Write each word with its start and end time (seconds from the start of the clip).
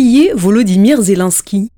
Qui 0.00 0.30
Volodymyr 0.32 1.02
Zelensky? 1.02 1.68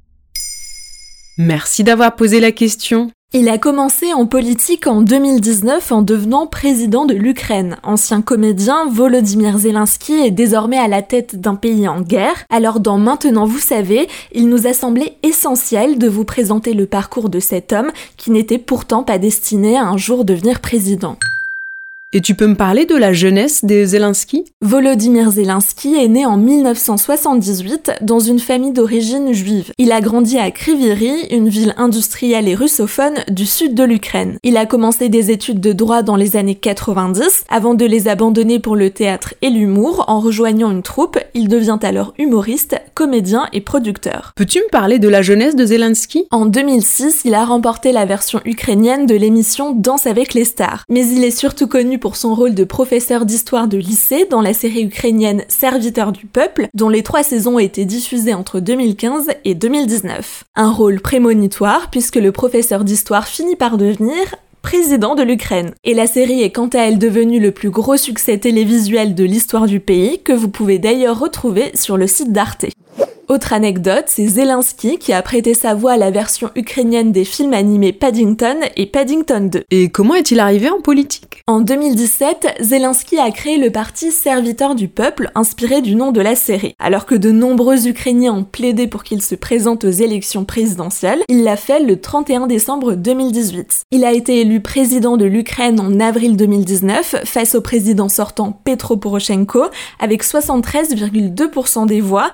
Merci 1.38 1.82
d'avoir 1.82 2.14
posé 2.14 2.38
la 2.38 2.52
question. 2.52 3.10
Il 3.34 3.48
a 3.48 3.58
commencé 3.58 4.12
en 4.12 4.26
politique 4.26 4.86
en 4.86 5.00
2019 5.00 5.90
en 5.90 6.02
devenant 6.02 6.46
président 6.46 7.04
de 7.04 7.14
l'Ukraine. 7.14 7.78
Ancien 7.82 8.22
comédien, 8.22 8.86
Volodymyr 8.88 9.58
Zelensky 9.58 10.12
est 10.12 10.30
désormais 10.30 10.78
à 10.78 10.86
la 10.86 11.02
tête 11.02 11.40
d'un 11.40 11.56
pays 11.56 11.88
en 11.88 12.00
guerre. 12.00 12.44
Alors 12.48 12.78
dans 12.78 12.96
Maintenant 12.96 13.44
vous 13.44 13.58
savez, 13.58 14.06
il 14.30 14.48
nous 14.48 14.68
a 14.68 14.72
semblé 14.72 15.14
essentiel 15.24 15.98
de 15.98 16.06
vous 16.06 16.24
présenter 16.24 16.74
le 16.74 16.86
parcours 16.86 17.28
de 17.28 17.40
cet 17.40 17.72
homme 17.72 17.90
qui 18.16 18.30
n'était 18.30 18.58
pourtant 18.58 19.02
pas 19.02 19.18
destiné 19.18 19.76
à 19.76 19.82
un 19.82 19.96
jour 19.96 20.24
devenir 20.24 20.60
président. 20.60 21.16
Et 22.14 22.20
tu 22.20 22.34
peux 22.34 22.46
me 22.46 22.54
parler 22.54 22.84
de 22.84 22.94
la 22.94 23.14
jeunesse 23.14 23.64
des 23.64 23.86
Zelensky 23.86 24.44
Volodymyr 24.60 25.30
Zelensky 25.30 25.94
est 25.94 26.08
né 26.08 26.26
en 26.26 26.36
1978 26.36 27.92
dans 28.02 28.18
une 28.18 28.38
famille 28.38 28.72
d'origine 28.72 29.32
juive. 29.32 29.72
Il 29.78 29.92
a 29.92 30.02
grandi 30.02 30.36
à 30.36 30.50
Kriviri, 30.50 31.28
une 31.30 31.48
ville 31.48 31.72
industrielle 31.78 32.48
et 32.48 32.54
russophone 32.54 33.14
du 33.30 33.46
sud 33.46 33.74
de 33.74 33.84
l'Ukraine. 33.84 34.36
Il 34.42 34.58
a 34.58 34.66
commencé 34.66 35.08
des 35.08 35.30
études 35.30 35.60
de 35.60 35.72
droit 35.72 36.02
dans 36.02 36.16
les 36.16 36.36
années 36.36 36.54
90 36.54 37.44
avant 37.48 37.72
de 37.72 37.86
les 37.86 38.08
abandonner 38.08 38.58
pour 38.58 38.76
le 38.76 38.90
théâtre 38.90 39.32
et 39.40 39.48
l'humour. 39.48 40.04
En 40.08 40.20
rejoignant 40.20 40.70
une 40.70 40.82
troupe, 40.82 41.18
il 41.32 41.48
devient 41.48 41.78
alors 41.80 42.12
humoriste, 42.18 42.76
comédien 42.92 43.48
et 43.54 43.62
producteur. 43.62 44.34
Peux-tu 44.36 44.58
me 44.58 44.70
parler 44.70 44.98
de 44.98 45.08
la 45.08 45.22
jeunesse 45.22 45.56
de 45.56 45.64
Zelensky 45.64 46.26
En 46.30 46.44
2006, 46.44 47.22
il 47.24 47.32
a 47.32 47.46
remporté 47.46 47.90
la 47.90 48.04
version 48.04 48.42
ukrainienne 48.44 49.06
de 49.06 49.14
l'émission 49.14 49.72
Danse 49.72 50.06
avec 50.06 50.34
les 50.34 50.44
stars. 50.44 50.84
Mais 50.90 51.06
il 51.08 51.24
est 51.24 51.30
surtout 51.30 51.66
connu 51.66 52.00
pour 52.02 52.16
son 52.16 52.34
rôle 52.34 52.56
de 52.56 52.64
professeur 52.64 53.24
d'histoire 53.24 53.68
de 53.68 53.78
lycée 53.78 54.26
dans 54.28 54.40
la 54.40 54.54
série 54.54 54.82
ukrainienne 54.82 55.44
Serviteur 55.46 56.10
du 56.10 56.26
peuple, 56.26 56.66
dont 56.74 56.88
les 56.88 57.04
trois 57.04 57.22
saisons 57.22 57.54
ont 57.54 57.58
été 57.60 57.84
diffusées 57.84 58.34
entre 58.34 58.58
2015 58.58 59.28
et 59.44 59.54
2019. 59.54 60.42
Un 60.56 60.72
rôle 60.72 61.00
prémonitoire 61.00 61.90
puisque 61.90 62.16
le 62.16 62.32
professeur 62.32 62.82
d'histoire 62.82 63.28
finit 63.28 63.54
par 63.54 63.78
devenir 63.78 64.34
président 64.62 65.14
de 65.14 65.22
l'Ukraine. 65.22 65.70
Et 65.84 65.94
la 65.94 66.08
série 66.08 66.42
est 66.42 66.50
quant 66.50 66.68
à 66.68 66.78
elle 66.78 66.98
devenue 66.98 67.38
le 67.38 67.52
plus 67.52 67.70
gros 67.70 67.96
succès 67.96 68.36
télévisuel 68.36 69.14
de 69.14 69.24
l'histoire 69.24 69.66
du 69.66 69.78
pays, 69.78 70.20
que 70.22 70.32
vous 70.32 70.48
pouvez 70.48 70.80
d'ailleurs 70.80 71.20
retrouver 71.20 71.70
sur 71.74 71.96
le 71.96 72.08
site 72.08 72.32
d'Arte. 72.32 72.66
Autre 73.28 73.52
anecdote, 73.52 74.04
c'est 74.08 74.26
Zelensky 74.26 74.98
qui 74.98 75.12
a 75.12 75.22
prêté 75.22 75.54
sa 75.54 75.74
voix 75.74 75.92
à 75.92 75.96
la 75.96 76.10
version 76.10 76.50
ukrainienne 76.56 77.12
des 77.12 77.24
films 77.24 77.54
animés 77.54 77.92
Paddington 77.92 78.56
et 78.76 78.86
Paddington 78.86 79.48
2. 79.50 79.62
Et 79.70 79.90
comment 79.90 80.14
est-il 80.14 80.40
arrivé 80.40 80.68
en 80.68 80.80
politique? 80.80 81.42
En 81.46 81.60
2017, 81.60 82.56
Zelensky 82.60 83.18
a 83.18 83.30
créé 83.30 83.58
le 83.58 83.70
parti 83.70 84.10
Serviteur 84.10 84.74
du 84.74 84.88
peuple, 84.88 85.30
inspiré 85.34 85.82
du 85.82 85.94
nom 85.94 86.10
de 86.10 86.20
la 86.20 86.34
série. 86.34 86.74
Alors 86.78 87.06
que 87.06 87.14
de 87.14 87.30
nombreux 87.30 87.86
Ukrainiens 87.86 88.34
ont 88.34 88.44
plaidé 88.44 88.86
pour 88.86 89.04
qu'il 89.04 89.22
se 89.22 89.34
présente 89.34 89.84
aux 89.84 89.90
élections 89.90 90.44
présidentielles, 90.44 91.22
il 91.28 91.44
l'a 91.44 91.56
fait 91.56 91.80
le 91.80 92.00
31 92.00 92.48
décembre 92.48 92.94
2018. 92.94 93.84
Il 93.92 94.04
a 94.04 94.12
été 94.12 94.40
élu 94.40 94.60
président 94.60 95.16
de 95.16 95.24
l'Ukraine 95.24 95.80
en 95.80 96.00
avril 96.00 96.36
2019 96.36 97.22
face 97.24 97.54
au 97.54 97.60
président 97.60 98.08
sortant 98.08 98.52
Petro 98.64 98.96
Poroshenko 98.96 99.66
avec 100.00 100.24
73,2% 100.24 101.86
des 101.86 102.00
voix 102.00 102.32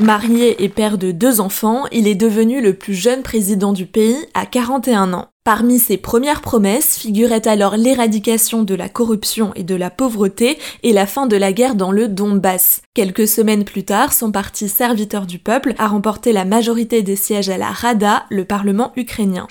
Marié 0.00 0.62
et 0.62 0.68
père 0.68 0.96
de 0.96 1.10
deux 1.10 1.40
enfants, 1.40 1.86
il 1.90 2.06
est 2.06 2.14
devenu 2.14 2.60
le 2.60 2.72
plus 2.72 2.94
jeune 2.94 3.24
président 3.24 3.72
du 3.72 3.84
pays 3.84 4.16
à 4.32 4.46
41 4.46 5.12
ans. 5.12 5.26
Parmi 5.42 5.80
ses 5.80 5.96
premières 5.96 6.40
promesses 6.40 6.98
figurait 6.98 7.48
alors 7.48 7.76
l'éradication 7.76 8.62
de 8.62 8.76
la 8.76 8.88
corruption 8.88 9.52
et 9.56 9.64
de 9.64 9.74
la 9.74 9.90
pauvreté 9.90 10.58
et 10.84 10.92
la 10.92 11.06
fin 11.06 11.26
de 11.26 11.36
la 11.36 11.52
guerre 11.52 11.74
dans 11.74 11.90
le 11.90 12.06
Donbass. 12.06 12.82
Quelques 12.94 13.26
semaines 13.26 13.64
plus 13.64 13.84
tard, 13.84 14.12
son 14.12 14.30
parti 14.30 14.68
serviteur 14.68 15.26
du 15.26 15.40
peuple 15.40 15.74
a 15.78 15.88
remporté 15.88 16.32
la 16.32 16.44
majorité 16.44 17.02
des 17.02 17.16
sièges 17.16 17.48
à 17.48 17.58
la 17.58 17.70
Rada, 17.70 18.24
le 18.30 18.44
parlement 18.44 18.92
ukrainien. 18.94 19.48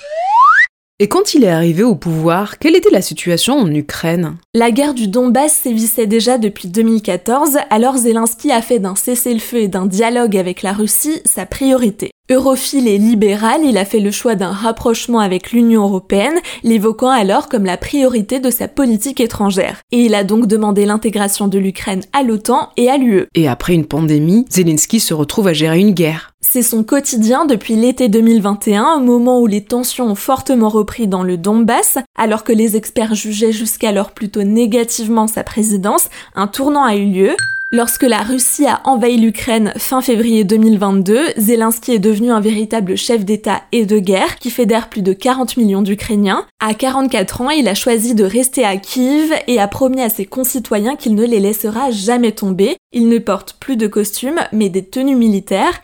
Et 0.99 1.07
quand 1.07 1.35
il 1.35 1.43
est 1.43 1.49
arrivé 1.49 1.83
au 1.83 1.93
pouvoir, 1.93 2.57
quelle 2.57 2.75
était 2.75 2.89
la 2.89 3.03
situation 3.03 3.53
en 3.53 3.71
Ukraine? 3.71 4.37
La 4.55 4.71
guerre 4.71 4.95
du 4.95 5.07
Donbass 5.07 5.53
sévissait 5.53 6.07
déjà 6.07 6.39
depuis 6.39 6.69
2014, 6.69 7.59
alors 7.69 7.97
Zelensky 7.97 8.51
a 8.51 8.63
fait 8.63 8.79
d'un 8.79 8.95
cessez-le-feu 8.95 9.57
et 9.57 9.67
d'un 9.67 9.85
dialogue 9.85 10.35
avec 10.35 10.63
la 10.63 10.73
Russie 10.73 11.21
sa 11.23 11.45
priorité. 11.45 12.09
Europhile 12.29 12.89
et 12.89 12.97
libéral, 12.97 13.61
il 13.63 13.77
a 13.77 13.85
fait 13.85 14.01
le 14.01 14.11
choix 14.11 14.35
d'un 14.35 14.51
rapprochement 14.51 15.21
avec 15.21 15.53
l'Union 15.53 15.83
européenne, 15.83 16.35
l'évoquant 16.61 17.09
alors 17.09 17.47
comme 17.47 17.63
la 17.63 17.77
priorité 17.77 18.41
de 18.41 18.49
sa 18.49 18.67
politique 18.67 19.21
étrangère. 19.21 19.77
Et 19.93 20.01
il 20.01 20.13
a 20.13 20.25
donc 20.25 20.45
demandé 20.45 20.85
l'intégration 20.85 21.47
de 21.47 21.57
l'Ukraine 21.57 22.03
à 22.11 22.23
l'OTAN 22.23 22.67
et 22.75 22.89
à 22.89 22.97
l'UE. 22.97 23.27
Et 23.33 23.47
après 23.47 23.75
une 23.75 23.85
pandémie, 23.85 24.45
Zelensky 24.49 24.99
se 24.99 25.13
retrouve 25.13 25.47
à 25.47 25.53
gérer 25.53 25.79
une 25.79 25.93
guerre. 25.93 26.33
C'est 26.41 26.63
son 26.63 26.83
quotidien 26.83 27.45
depuis 27.45 27.77
l'été 27.77 28.09
2021, 28.09 28.95
au 28.97 28.99
moment 28.99 29.39
où 29.39 29.47
les 29.47 29.63
tensions 29.63 30.07
ont 30.07 30.15
fortement 30.15 30.67
repris 30.67 31.07
dans 31.07 31.23
le 31.23 31.37
Donbass, 31.37 31.97
alors 32.17 32.43
que 32.43 32.51
les 32.51 32.75
experts 32.75 33.15
jugeaient 33.15 33.53
jusqu'alors 33.53 34.11
plutôt 34.11 34.43
négativement 34.43 35.27
sa 35.27 35.45
présidence, 35.45 36.09
un 36.35 36.47
tournant 36.47 36.83
a 36.83 36.97
eu 36.97 37.05
lieu. 37.05 37.35
Lorsque 37.69 38.03
la 38.03 38.21
Russie 38.21 38.65
a 38.65 38.79
envahi 38.85 39.17
l'Ukraine 39.17 39.73
fin 39.75 39.99
février 40.01 40.45
2022, 40.45 41.33
Zelensky 41.35 41.91
est 41.91 41.99
devenu 41.99 42.31
un 42.31 42.39
véritable 42.39 42.95
chef 42.95 43.25
d'État 43.25 43.61
et 43.73 43.85
de 43.85 43.99
guerre 43.99 44.37
qui 44.37 44.51
fédère 44.51 44.87
plus 44.87 45.01
de 45.01 45.11
40 45.11 45.57
millions 45.57 45.81
d'Ukrainiens. 45.81 46.45
À 46.61 46.73
44 46.73 47.41
ans, 47.41 47.49
il 47.49 47.67
a 47.67 47.75
choisi 47.75 48.15
de 48.15 48.23
rester 48.23 48.63
à 48.63 48.77
Kiev 48.77 49.33
et 49.47 49.59
a 49.59 49.67
promis 49.67 50.01
à 50.01 50.07
ses 50.07 50.25
concitoyens 50.25 50.95
qu'il 50.95 51.13
ne 51.13 51.25
les 51.25 51.41
laissera 51.41 51.91
jamais 51.91 52.31
tomber. 52.31 52.77
Il 52.93 53.09
ne 53.09 53.17
porte 53.17 53.57
plus 53.59 53.75
de 53.75 53.87
costumes 53.87 54.39
mais 54.53 54.69
des 54.69 54.85
tenues 54.85 55.17
militaires. 55.17 55.81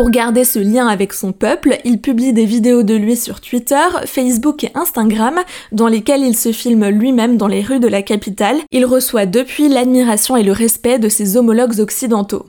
Pour 0.00 0.08
garder 0.08 0.46
ce 0.46 0.58
lien 0.58 0.88
avec 0.88 1.12
son 1.12 1.32
peuple, 1.32 1.76
il 1.84 2.00
publie 2.00 2.32
des 2.32 2.46
vidéos 2.46 2.82
de 2.82 2.94
lui 2.94 3.16
sur 3.16 3.42
Twitter, 3.42 3.84
Facebook 4.06 4.64
et 4.64 4.70
Instagram, 4.74 5.40
dans 5.72 5.88
lesquelles 5.88 6.22
il 6.22 6.34
se 6.34 6.52
filme 6.52 6.88
lui-même 6.88 7.36
dans 7.36 7.48
les 7.48 7.60
rues 7.60 7.80
de 7.80 7.86
la 7.86 8.00
capitale. 8.00 8.56
Il 8.70 8.86
reçoit 8.86 9.26
depuis 9.26 9.68
l'admiration 9.68 10.38
et 10.38 10.42
le 10.42 10.52
respect 10.52 10.98
de 10.98 11.10
ses 11.10 11.36
homologues 11.36 11.80
occidentaux. 11.80 12.46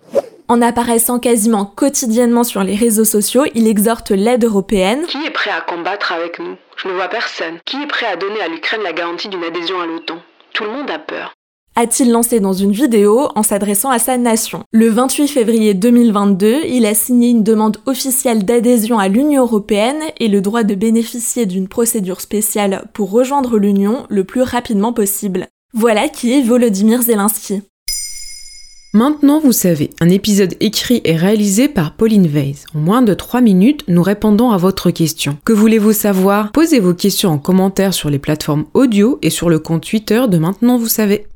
En 0.48 0.62
apparaissant 0.62 1.20
quasiment 1.20 1.66
quotidiennement 1.66 2.46
sur 2.46 2.64
les 2.64 2.76
réseaux 2.76 3.04
sociaux, 3.04 3.44
il 3.54 3.68
exhorte 3.68 4.12
l'aide 4.12 4.46
européenne. 4.46 5.06
Qui 5.08 5.26
est 5.26 5.32
prêt 5.32 5.52
à 5.52 5.60
combattre 5.60 6.14
avec 6.14 6.40
nous? 6.40 6.56
Je 6.78 6.88
ne 6.88 6.94
vois 6.94 7.10
personne. 7.10 7.60
Qui 7.66 7.84
est 7.84 7.88
prêt 7.88 8.06
à 8.06 8.16
donner 8.16 8.40
à 8.40 8.48
l'Ukraine 8.48 8.80
la 8.82 8.94
garantie 8.94 9.28
d'une 9.28 9.44
adhésion 9.44 9.78
à 9.82 9.88
l'OTAN? 9.88 10.22
Tout 10.54 10.64
le 10.64 10.72
monde 10.72 10.90
a 10.90 11.00
peur 11.00 11.34
a-t-il 11.76 12.12
lancé 12.12 12.40
dans 12.40 12.54
une 12.54 12.72
vidéo 12.72 13.30
en 13.36 13.44
s'adressant 13.44 13.90
à 13.90 14.00
sa 14.00 14.18
nation. 14.18 14.64
Le 14.72 14.90
28 14.90 15.28
février 15.28 15.74
2022, 15.74 16.66
il 16.68 16.86
a 16.86 16.94
signé 16.94 17.30
une 17.30 17.44
demande 17.44 17.78
officielle 17.86 18.44
d'adhésion 18.44 19.00
à 19.00 19.08
l'Union 19.08 19.44
européenne 19.44 20.02
et 20.20 20.28
le 20.28 20.42
droit 20.42 20.64
de 20.64 20.76
bénéficier 20.76 21.46
d'une 21.46 21.68
procédure 21.68 22.22
spéciale 22.22 22.86
pour 22.94 23.12
rejoindre 23.12 23.58
l'Union 23.58 24.06
le 24.09 24.24
plus 24.24 24.42
rapidement 24.42 24.94
possible. 24.94 25.48
Voilà 25.74 26.09
qui 26.09 26.34
est 26.34 26.42
Volodymyr 26.42 27.02
Zelensky. 27.02 27.62
Maintenant, 28.94 29.40
vous 29.40 29.53
savez, 29.53 29.92
un 30.02 30.09
épisode 30.09 30.56
écrit 30.59 31.00
et 31.06 31.16
réalisé 31.16 31.70
par 31.70 31.96
Pauline 31.96 32.28
Weiss. 32.28 32.66
En 32.76 32.80
moins 32.80 33.02
de 33.02 33.14
3 33.14 33.40
minutes, 33.40 33.86
nous 33.88 34.03
répondons 34.03 34.52
à 34.52 34.58
votre 34.58 34.92
question. 34.92 35.38
Que 35.46 35.53
voulez-vous 35.53 35.94
savoir? 35.94 36.52
Posez 36.52 36.82
vos 36.82 36.94
questions 36.94 37.30
en 37.30 37.38
commentaire 37.38 37.94
sur 37.94 38.09
les 38.09 38.20
plateformes 38.20 38.66
audio 38.74 39.18
et 39.22 39.30
sur 39.30 39.50
le 39.50 39.59
compte 39.59 39.88
Twitter 39.88 40.22
de 40.28 40.38
Maintenant, 40.38 40.78
vous 40.78 40.90
savez. 40.90 41.28